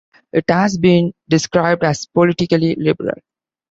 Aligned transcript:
It 0.33 0.45
has 0.49 0.79
been 0.79 1.13
described 1.29 1.83
as 1.83 2.07
politically 2.07 2.73
liberal. 2.73 3.19